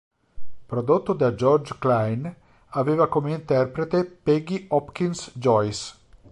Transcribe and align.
Prodotto 0.67 1.13
da 1.13 1.35
George 1.35 1.75
Kleine, 1.77 2.35
aveva 2.69 3.05
come 3.07 3.35
interprete 3.35 4.03
Peggy 4.03 4.65
Hopkins 4.69 5.29
Joyce. 5.35 5.93